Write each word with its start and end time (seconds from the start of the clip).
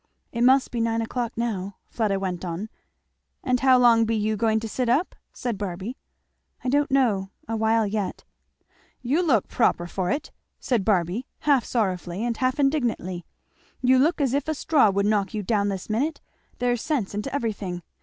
"It 0.31 0.41
must 0.41 0.71
be 0.71 0.81
nine 0.81 1.03
o'clock 1.03 1.31
now," 1.37 1.75
Fleda 1.87 2.17
went 2.19 2.43
on. 2.43 2.69
"And 3.43 3.59
how 3.59 3.77
long 3.77 4.03
be 4.05 4.15
you 4.15 4.35
going 4.35 4.59
to 4.61 4.67
sit 4.67 4.89
up?" 4.89 5.13
said 5.31 5.59
Barby. 5.59 5.95
"I 6.63 6.69
don't 6.69 6.89
know 6.89 7.29
a 7.47 7.55
while 7.55 7.85
yet." 7.85 8.23
"You 9.03 9.21
look 9.21 9.47
proper 9.47 9.85
for 9.85 10.09
it!" 10.09 10.31
said 10.59 10.83
Barby 10.83 11.27
half 11.41 11.63
sorrowfully 11.65 12.25
and 12.25 12.35
half 12.35 12.59
indignantly; 12.59 13.27
"you 13.79 13.99
look 13.99 14.19
as 14.19 14.33
if 14.33 14.47
a 14.47 14.55
straw 14.55 14.89
would 14.89 15.05
knock 15.05 15.35
you 15.35 15.43
down 15.43 15.69
this 15.69 15.87
minute. 15.87 16.19
There's 16.57 16.81
sense 16.81 17.13
into 17.13 17.31
everything. 17.31 17.83